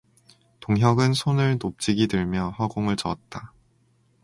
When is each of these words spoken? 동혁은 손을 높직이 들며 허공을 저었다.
동혁은 0.61 1.13
손을 1.13 1.59
높직이 1.61 2.07
들며 2.07 2.49
허공을 2.57 2.95
저었다. 2.95 3.53